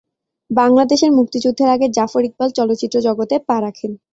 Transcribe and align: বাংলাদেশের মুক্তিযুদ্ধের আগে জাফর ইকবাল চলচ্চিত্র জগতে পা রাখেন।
বাংলাদেশের 0.49 1.11
মুক্তিযুদ্ধের 1.17 1.69
আগে 1.69 1.87
জাফর 1.89 2.23
ইকবাল 2.25 2.49
চলচ্চিত্র 2.57 2.97
জগতে 3.07 3.35
পা 3.47 3.57
রাখেন। 3.61 3.91